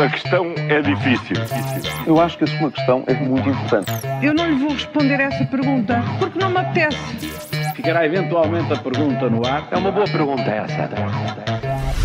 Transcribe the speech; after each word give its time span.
A 0.00 0.08
questão 0.08 0.54
é 0.56 0.80
difícil. 0.80 1.36
Eu 2.06 2.20
acho 2.20 2.38
que 2.38 2.44
a 2.44 2.46
sua 2.46 2.70
questão 2.70 3.04
é 3.06 3.14
muito 3.14 3.48
importante. 3.48 3.90
Eu 4.22 4.32
não 4.34 4.48
lhe 4.48 4.56
vou 4.56 4.70
responder 4.70 5.20
essa 5.20 5.44
pergunta 5.44 6.02
porque 6.18 6.38
não 6.38 6.50
me 6.50 6.58
apetece. 6.58 6.98
Ficará 7.76 8.06
eventualmente 8.06 8.72
a 8.72 8.76
pergunta 8.76 9.28
no 9.28 9.46
ar. 9.46 9.68
É 9.70 9.76
uma 9.76 9.92
boa 9.92 10.06
pergunta 10.06 10.42
essa. 10.42 10.88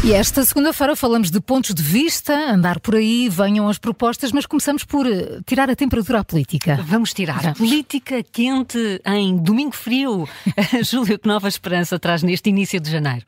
E 0.04 0.14
esta 0.14 0.44
segunda-feira 0.44 0.96
falamos 0.96 1.32
de 1.32 1.40
pontos 1.40 1.74
de 1.74 1.82
vista, 1.82 2.34
andar 2.34 2.80
por 2.80 2.96
aí, 2.96 3.30
venham 3.30 3.68
as 3.68 3.78
propostas, 3.78 4.32
mas 4.32 4.46
começamos 4.46 4.84
por 4.84 5.08
eh, 5.08 5.40
tirar 5.46 5.70
a 5.70 5.76
temperatura 5.76 6.20
à 6.20 6.24
política. 6.24 6.80
Vamos 6.84 7.14
tirar. 7.14 7.42
Vamos. 7.42 7.58
Política 7.58 8.22
quente 8.24 9.02
em 9.06 9.38
domingo 9.38 9.76
frio. 9.76 10.28
Júlio, 10.84 11.18
que 11.18 11.28
nova 11.28 11.48
esperança 11.48 11.98
traz 11.98 12.22
neste 12.22 12.50
início 12.50 12.80
de 12.80 12.92
janeiro? 12.92 13.26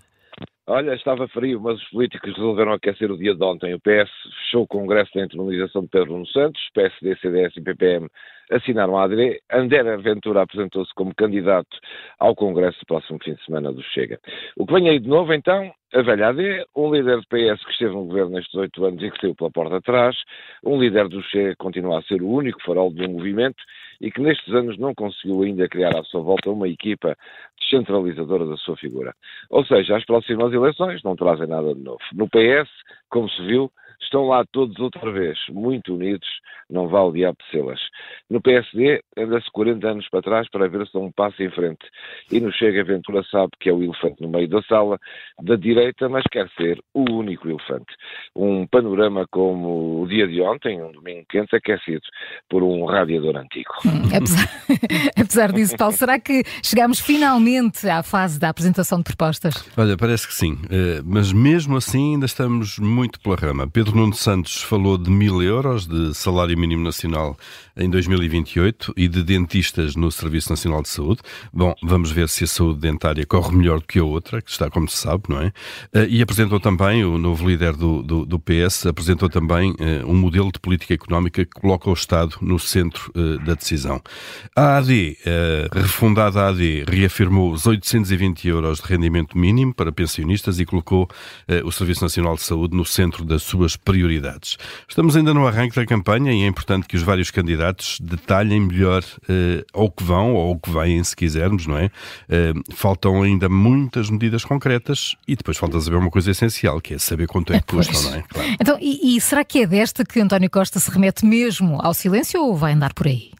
Olha, 0.71 0.93
estava 0.93 1.27
frio, 1.27 1.59
mas 1.59 1.81
os 1.81 1.89
políticos 1.89 2.31
resolveram 2.37 2.73
aquecer 2.73 3.11
o 3.11 3.17
dia 3.17 3.33
de 3.33 3.43
ontem. 3.43 3.73
O 3.73 3.79
PS 3.79 4.07
fechou 4.43 4.61
o 4.61 4.67
Congresso 4.67 5.09
da 5.15 5.25
internalização 5.25 5.81
de 5.81 5.87
Pedro 5.87 6.11
Nuno 6.11 6.27
Santos, 6.27 6.61
PSD, 6.75 7.15
CDS 7.15 7.57
e 7.57 7.61
PPM 7.61 8.07
assinaram 8.51 8.97
a 8.97 9.05
AD. 9.05 9.41
André 9.51 9.97
Ventura 9.97 10.41
apresentou-se 10.41 10.93
como 10.93 11.13
candidato 11.15 11.75
ao 12.19 12.35
Congresso 12.35 12.79
do 12.81 12.85
próximo 12.85 13.19
fim 13.23 13.33
de 13.33 13.43
semana 13.45 13.71
do 13.71 13.81
Chega. 13.81 14.19
O 14.57 14.65
que 14.65 14.73
vem 14.73 14.89
aí 14.89 14.99
de 14.99 15.07
novo, 15.07 15.33
então, 15.33 15.71
a 15.93 16.01
velha 16.01 16.29
AD, 16.29 16.65
um 16.75 16.93
líder 16.93 17.17
do 17.17 17.27
PS 17.27 17.63
que 17.65 17.71
esteve 17.71 17.93
no 17.93 18.05
governo 18.05 18.31
nestes 18.31 18.53
oito 18.55 18.85
anos 18.85 19.01
e 19.01 19.09
que 19.09 19.21
saiu 19.21 19.35
pela 19.35 19.51
porta 19.51 19.77
de 19.77 19.83
trás, 19.83 20.15
um 20.63 20.79
líder 20.79 21.07
do 21.07 21.21
Chega 21.23 21.51
que 21.51 21.55
continua 21.57 21.99
a 21.99 22.03
ser 22.03 22.21
o 22.21 22.29
único 22.29 22.61
farol 22.63 22.91
do 22.91 23.09
movimento 23.09 23.63
e 24.01 24.11
que 24.11 24.21
nestes 24.21 24.53
anos 24.53 24.77
não 24.77 24.93
conseguiu 24.93 25.43
ainda 25.43 25.67
criar 25.67 25.97
à 25.97 26.03
sua 26.03 26.21
volta 26.21 26.49
uma 26.49 26.67
equipa 26.67 27.17
descentralizadora 27.69 28.45
da 28.45 28.57
sua 28.57 28.75
figura. 28.75 29.13
Ou 29.49 29.63
seja, 29.65 29.95
as 29.95 30.05
próximas 30.05 30.51
eleições 30.51 31.03
não 31.03 31.15
trazem 31.15 31.47
nada 31.47 31.73
de 31.73 31.81
novo. 31.81 31.99
No 32.13 32.27
PS, 32.27 32.69
como 33.09 33.29
se 33.29 33.41
viu, 33.45 33.71
estão 34.01 34.27
lá 34.27 34.43
todos 34.51 34.79
outra 34.79 35.11
vez, 35.11 35.37
muito 35.49 35.93
unidos, 35.93 36.27
não 36.69 36.87
vale 36.87 37.13
diabo 37.13 37.37
las 37.53 37.79
No 38.29 38.41
PSD, 38.41 39.01
anda-se 39.17 39.49
40 39.51 39.87
anos 39.87 40.09
para 40.09 40.21
trás 40.21 40.49
para 40.49 40.67
ver 40.67 40.85
se 40.85 40.93
dá 40.93 40.99
um 40.99 41.11
passo 41.11 41.41
em 41.41 41.49
frente. 41.49 41.85
E 42.31 42.39
no 42.39 42.51
Chega, 42.51 42.81
a 42.81 42.83
Ventura 42.83 43.23
sabe 43.29 43.51
que 43.59 43.69
é 43.69 43.73
o 43.73 43.81
elefante 43.81 44.21
no 44.21 44.29
meio 44.29 44.47
da 44.47 44.61
sala, 44.63 44.99
da 45.41 45.55
direita, 45.55 46.07
mas 46.07 46.23
quer 46.31 46.47
ser 46.57 46.79
o 46.93 47.11
único 47.11 47.47
elefante. 47.49 47.91
Um 48.35 48.67
panorama 48.67 49.25
como 49.31 50.03
o 50.03 50.07
dia 50.07 50.27
de 50.27 50.41
ontem, 50.41 50.81
um 50.81 50.91
domingo 50.91 51.25
quente, 51.29 51.55
aquecido 51.55 52.01
por 52.47 52.61
um 52.63 52.85
radiador 52.85 53.35
antigo. 53.35 53.71
Apesar, 54.15 54.49
apesar 55.19 55.51
disso, 55.51 55.75
Paulo, 55.75 55.93
será 55.93 56.19
que 56.19 56.43
chegamos 56.63 56.99
finalmente 56.99 57.87
à 57.89 58.03
fase 58.03 58.39
da 58.39 58.49
apresentação 58.49 58.99
de 58.99 59.05
propostas? 59.05 59.53
Olha, 59.77 59.97
parece 59.97 60.27
que 60.27 60.33
sim, 60.33 60.57
eh, 60.69 61.01
mas 61.03 61.33
mesmo 61.33 61.77
assim 61.77 62.13
ainda 62.13 62.25
estamos 62.25 62.77
muito 62.77 63.19
pela 63.19 63.35
rama. 63.35 63.67
Pedro 63.67 63.88
Nuno 63.93 64.13
Santos 64.13 64.61
falou 64.61 64.97
de 64.97 65.09
mil 65.09 65.41
euros 65.41 65.87
de 65.87 66.13
salário 66.13 66.57
mínimo 66.57 66.83
nacional 66.83 67.37
em 67.79 67.89
2028 67.89 68.93
e 68.95 69.07
de 69.07 69.23
dentistas 69.23 69.95
no 69.95 70.11
Serviço 70.11 70.49
Nacional 70.49 70.81
de 70.81 70.89
Saúde. 70.89 71.21
Bom, 71.53 71.73
vamos 71.81 72.11
ver 72.11 72.27
se 72.27 72.43
a 72.43 72.47
saúde 72.47 72.81
dentária 72.81 73.25
corre 73.25 73.55
melhor 73.55 73.79
do 73.79 73.87
que 73.87 73.99
a 73.99 74.03
outra, 74.03 74.41
que 74.41 74.51
está 74.51 74.69
como 74.69 74.87
se 74.87 74.97
sabe, 74.97 75.23
não 75.29 75.41
é? 75.41 75.53
Eh, 75.93 76.07
e 76.09 76.21
apresentou 76.21 76.59
também, 76.59 77.05
o 77.05 77.17
novo 77.17 77.47
líder 77.47 77.73
do, 77.73 78.03
do, 78.03 78.25
do 78.25 78.39
PS, 78.39 78.87
apresentou 78.87 79.29
também 79.29 79.71
uh, 79.71 80.05
um 80.05 80.15
modelo 80.15 80.51
de 80.51 80.59
política 80.59 80.93
económica 80.93 81.45
que 81.45 81.51
coloca 81.51 81.89
o 81.89 81.93
Estado 81.93 82.35
no 82.41 82.59
centro 82.59 83.11
uh, 83.15 83.39
da 83.45 83.53
decisão. 83.53 84.01
A 84.55 84.77
AD, 84.77 85.17
refundada 85.71 86.47
AD, 86.47 86.85
reafirmou 86.87 87.51
os 87.51 87.65
820 87.65 88.47
euros 88.47 88.79
de 88.79 88.87
rendimento 88.87 89.37
mínimo 89.37 89.73
para 89.73 89.91
pensionistas 89.91 90.59
e 90.59 90.65
colocou 90.65 91.07
o 91.63 91.71
Serviço 91.71 92.03
Nacional 92.03 92.35
de 92.35 92.41
Saúde 92.41 92.75
no 92.75 92.85
centro 92.85 93.23
das 93.23 93.43
suas 93.43 93.75
prioridades. 93.83 94.57
Estamos 94.87 95.15
ainda 95.15 95.33
no 95.33 95.47
arranque 95.47 95.75
da 95.75 95.85
campanha 95.85 96.31
e 96.31 96.43
é 96.43 96.47
importante 96.47 96.87
que 96.87 96.95
os 96.95 97.03
vários 97.03 97.31
candidatos 97.31 97.99
detalhem 97.99 98.59
melhor 98.59 99.01
uh, 99.03 99.65
ao 99.73 99.89
que 99.89 100.03
vão 100.03 100.33
ou 100.33 100.49
ao 100.49 100.59
que 100.59 100.71
vêm, 100.71 101.03
se 101.03 101.15
quisermos, 101.15 101.67
não 101.67 101.77
é? 101.77 101.85
Uh, 101.85 102.73
faltam 102.73 103.21
ainda 103.21 103.49
muitas 103.49 104.09
medidas 104.09 104.43
concretas 104.43 105.15
e 105.27 105.35
depois 105.35 105.57
falta 105.57 105.79
saber 105.79 105.97
uma 105.97 106.11
coisa 106.11 106.31
essencial, 106.31 106.79
que 106.81 106.93
é 106.93 106.97
saber 106.97 107.27
quanto 107.27 107.53
é 107.53 107.59
que 107.59 107.67
custam, 107.67 108.01
não 108.03 108.19
é? 108.19 108.23
Claro. 108.23 108.49
Então, 108.59 108.77
e, 108.79 109.15
e 109.15 109.21
será 109.21 109.43
que 109.43 109.63
é 109.63 109.67
desta 109.67 110.03
que 110.03 110.19
António 110.19 110.49
Costa 110.49 110.79
se 110.79 110.91
remete 110.91 111.25
mesmo 111.25 111.79
ao 111.81 111.93
silêncio 111.93 112.41
ou 112.41 112.55
vai 112.55 112.73
andar 112.73 112.93
por 112.93 113.07
aí? 113.07 113.31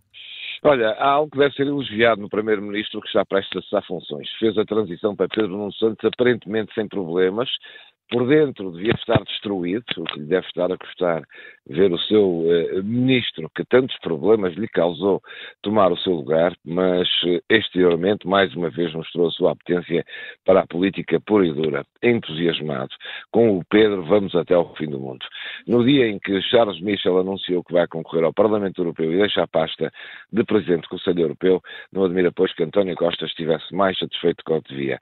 Olha, 0.61 0.89
há 0.89 1.07
algo 1.07 1.31
que 1.31 1.37
deve 1.37 1.53
ser 1.55 1.67
elogiado 1.67 2.21
no 2.21 2.29
Primeiro-Ministro 2.29 2.99
que 2.99 3.07
está 3.07 3.23
prestes 3.23 3.57
a 3.57 3.61
cessar 3.61 3.87
funções. 3.87 4.27
Fez 4.39 4.57
a 4.57 4.65
transição 4.65 5.15
para 5.15 5.29
Pedro 5.29 5.51
Nuno 5.51 5.73
Santos 5.73 6.03
aparentemente 6.03 6.73
sem 6.73 6.87
problemas, 6.87 7.49
por 8.09 8.27
dentro 8.27 8.71
devia 8.71 8.93
estar 8.93 9.23
destruído, 9.23 9.85
o 9.97 10.03
que 10.03 10.19
lhe 10.19 10.25
deve 10.25 10.45
estar 10.47 10.71
a 10.71 10.77
custar 10.77 11.23
ver 11.69 11.91
o 11.91 11.99
seu 11.99 12.43
eh, 12.47 12.81
ministro, 12.81 13.49
que 13.55 13.63
tantos 13.63 13.95
problemas 13.99 14.55
lhe 14.55 14.67
causou, 14.67 15.21
tomar 15.61 15.91
o 15.91 15.97
seu 15.97 16.13
lugar, 16.13 16.55
mas 16.65 17.07
eh, 17.25 17.41
exteriormente, 17.49 18.27
mais 18.27 18.53
uma 18.55 18.71
vez, 18.71 18.91
mostrou 18.93 19.27
a 19.27 19.31
sua 19.31 19.51
apetência 19.51 20.03
para 20.43 20.61
a 20.61 20.67
política 20.67 21.19
pura 21.19 21.45
e 21.45 21.53
dura, 21.53 21.85
entusiasmado. 22.01 22.89
Com 23.31 23.57
o 23.57 23.63
Pedro, 23.69 24.03
vamos 24.03 24.33
até 24.33 24.55
ao 24.55 24.73
fim 24.75 24.89
do 24.89 24.99
mundo. 24.99 25.23
No 25.67 25.85
dia 25.85 26.07
em 26.07 26.17
que 26.17 26.41
Charles 26.41 26.81
Michel 26.81 27.19
anunciou 27.19 27.63
que 27.63 27.73
vai 27.73 27.87
concorrer 27.87 28.23
ao 28.23 28.33
Parlamento 28.33 28.81
Europeu 28.81 29.13
e 29.13 29.17
deixa 29.17 29.43
a 29.43 29.47
pasta 29.47 29.91
de 30.33 30.43
Presidente 30.43 30.83
do 30.83 30.89
Conselho 30.89 31.21
Europeu, 31.21 31.61
não 31.93 32.05
admira, 32.05 32.31
pois, 32.31 32.51
que 32.53 32.63
António 32.63 32.95
Costa 32.95 33.25
estivesse 33.25 33.73
mais 33.75 33.97
satisfeito 33.99 34.43
do 34.43 34.61
que 34.61 34.69
devia. 34.73 34.99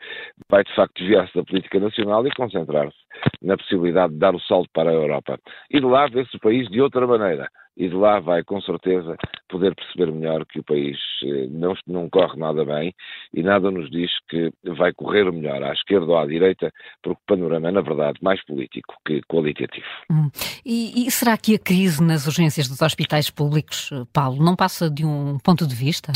Vai, 0.50 0.66
de 0.66 0.76
facto, 0.76 1.00
desviar-se 1.00 1.34
da 1.34 1.46
política 1.46 1.80
nacional 1.80 2.28
e 2.28 2.32
concentrar-se 2.32 2.97
na 3.42 3.58
possibilidade 3.58 4.14
de 4.14 4.20
dar 4.20 4.36
o 4.36 4.40
salto 4.40 4.70
para 4.74 4.90
a 4.90 4.94
Europa. 4.94 5.40
E 5.70 5.80
de 5.80 5.86
lá 5.86 6.08
ver-se 6.08 6.36
o 6.36 6.40
país 6.40 6.68
de 6.70 6.82
outra 6.82 7.06
maneira 7.08 7.50
e 7.76 7.88
de 7.88 7.96
lá 7.96 8.20
vai 8.20 8.44
com 8.44 8.60
certeza 8.62 9.16
poder 9.48 9.76
perceber 9.76 10.12
melhor 10.12 10.46
que 10.46 10.60
o 10.60 10.64
país 10.64 10.98
eh, 11.24 11.48
não, 11.50 11.74
não 11.88 12.10
corre 12.10 12.38
nada 12.38 12.64
bem 12.66 12.94
e 13.34 13.44
nada 13.44 13.72
nos 13.72 13.90
diz 13.90 14.12
que 14.30 14.52
vai 14.64 14.94
correr 14.94 15.32
melhor 15.32 15.62
à 15.64 15.74
esquerda 15.74 16.06
ou 16.06 16.18
à 16.18 16.26
direita, 16.26 16.72
porque 17.02 17.20
o 17.22 17.28
panorama 17.28 17.70
é, 17.70 17.72
na 17.72 17.82
verdade, 17.82 18.20
mais 18.22 18.44
político 18.46 18.96
que 19.06 19.22
qualitativo. 19.28 19.86
Hum. 20.12 20.30
E, 20.66 21.08
e, 21.08 21.12
será 21.12 21.38
que 21.38 21.56
a 21.56 21.60
crise 21.60 22.04
nas 22.04 22.28
urgências 22.28 22.68
dos 22.68 22.82
hospitais 22.82 23.30
públicos, 23.30 23.90
eh, 23.92 24.04
Paulo, 24.12 24.44
não 24.44 24.56
passa 24.56 24.90
de 24.90 25.06
um 25.06 25.38
ponto 25.40 25.66
de 25.66 25.76
vista? 25.76 26.12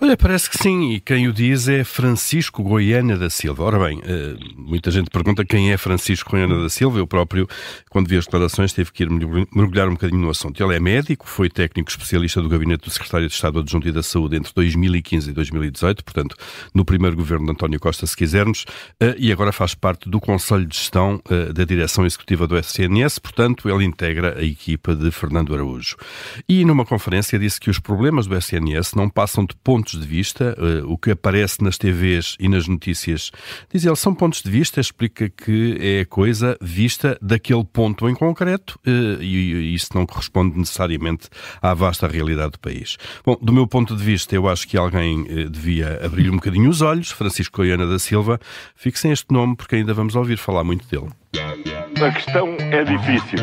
Olha, 0.00 0.16
parece 0.16 0.50
que 0.50 0.58
sim, 0.58 0.92
e 0.92 1.00
quem 1.00 1.28
o 1.28 1.32
diz 1.32 1.68
é 1.68 1.84
Francisco 1.84 2.62
Goiânia 2.62 3.16
da 3.16 3.30
Silva. 3.30 3.64
Ora 3.64 3.78
bem, 3.78 4.00
eh, 4.04 4.36
muita 4.56 4.90
gente 4.90 5.10
pergunta 5.10 5.44
quem 5.44 5.72
é 5.72 5.76
Francisco 5.76 6.30
Goiânia 6.30 6.60
da 6.60 6.68
Silva. 6.68 6.98
Eu 6.98 7.06
próprio, 7.06 7.46
quando 7.90 8.08
vi 8.08 8.16
as 8.16 8.24
declarações, 8.24 8.72
tive 8.72 8.92
que 8.92 9.04
ir 9.04 9.10
mergulhar 9.54 9.88
um 9.88 9.92
bocadinho 9.92 10.20
no 10.20 10.30
assunto. 10.30 10.62
Ele 10.62 10.74
é 10.74 10.80
médico, 10.80 11.28
foi 11.28 11.48
técnico 11.48 11.90
especialista 11.90 12.40
do 12.40 12.48
gabinete 12.48 12.71
do 12.76 12.90
secretário 12.90 13.28
de 13.28 13.34
Estado 13.34 13.60
Adjunto 13.60 13.88
e 13.88 13.92
da 13.92 14.02
Saúde 14.02 14.36
entre 14.36 14.52
2015 14.54 15.30
e 15.30 15.32
2018, 15.32 16.04
portanto, 16.04 16.36
no 16.74 16.84
primeiro 16.84 17.16
governo 17.16 17.46
de 17.46 17.52
António 17.52 17.80
Costa, 17.80 18.06
se 18.06 18.16
quisermos, 18.16 18.64
eh, 19.00 19.14
e 19.18 19.32
agora 19.32 19.52
faz 19.52 19.74
parte 19.74 20.08
do 20.08 20.20
Conselho 20.20 20.66
de 20.66 20.76
Gestão 20.76 21.20
eh, 21.28 21.52
da 21.52 21.64
Direção 21.64 22.06
Executiva 22.06 22.46
do 22.46 22.56
SNS, 22.56 23.18
portanto, 23.18 23.68
ele 23.68 23.84
integra 23.84 24.38
a 24.38 24.42
equipa 24.42 24.94
de 24.94 25.10
Fernando 25.10 25.54
Araújo. 25.54 25.96
E 26.48 26.64
numa 26.64 26.84
conferência 26.84 27.38
disse 27.38 27.60
que 27.60 27.70
os 27.70 27.78
problemas 27.78 28.26
do 28.26 28.36
SNS 28.36 28.94
não 28.94 29.08
passam 29.08 29.44
de 29.44 29.54
pontos 29.56 30.00
de 30.00 30.06
vista, 30.06 30.56
eh, 30.58 30.82
o 30.84 30.96
que 30.96 31.10
aparece 31.10 31.62
nas 31.62 31.78
TVs 31.78 32.36
e 32.38 32.48
nas 32.48 32.66
notícias, 32.66 33.30
diz 33.72 33.84
ele, 33.84 33.96
são 33.96 34.14
pontos 34.14 34.42
de 34.42 34.50
vista, 34.50 34.80
explica 34.80 35.28
que 35.28 35.76
é 35.80 36.04
coisa 36.04 36.56
vista 36.60 37.18
daquele 37.20 37.64
ponto 37.64 38.08
em 38.08 38.14
concreto, 38.14 38.78
e 38.84 39.74
isso 39.74 39.88
não 39.94 40.06
corresponde 40.06 40.58
necessariamente 40.58 41.28
à 41.60 41.74
vasta 41.74 42.06
realidade 42.06 42.58
país. 42.62 42.96
Bom, 43.24 43.36
do 43.42 43.52
meu 43.52 43.66
ponto 43.66 43.94
de 43.96 44.02
vista, 44.02 44.34
eu 44.34 44.48
acho 44.48 44.66
que 44.66 44.78
alguém 44.78 45.26
eh, 45.28 45.44
devia 45.50 46.00
abrir 46.04 46.30
um 46.30 46.36
bocadinho 46.36 46.70
os 46.70 46.80
olhos, 46.80 47.10
Francisco 47.10 47.56
Coiana 47.56 47.86
da 47.86 47.98
Silva. 47.98 48.40
Fixem 48.74 49.10
este 49.10 49.32
nome 49.32 49.56
porque 49.56 49.76
ainda 49.76 49.92
vamos 49.92 50.14
ouvir 50.14 50.38
falar 50.38 50.64
muito 50.64 50.86
dele. 50.88 51.12
A 52.02 52.10
questão 52.10 52.56
é 52.58 52.82
difícil. 52.82 53.38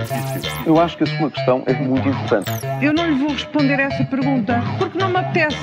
Eu 0.65 0.79
acho 0.79 0.97
que 0.97 1.03
a 1.03 1.07
sua 1.17 1.31
questão 1.31 1.63
é 1.65 1.73
muito 1.73 2.07
importante. 2.07 2.51
Eu 2.81 2.93
não 2.93 3.07
lhe 3.07 3.15
vou 3.15 3.29
responder 3.29 3.79
essa 3.79 4.03
pergunta 4.05 4.61
porque 4.77 4.97
não 4.97 5.09
me 5.09 5.17
apetece. 5.17 5.57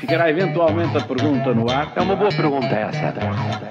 Ficará 0.00 0.30
eventualmente 0.30 0.96
a 0.96 1.00
pergunta 1.00 1.52
no 1.54 1.70
ar. 1.70 1.92
É 1.96 2.00
uma 2.00 2.16
boa 2.16 2.30
pergunta 2.30 2.66
essa. 2.66 3.63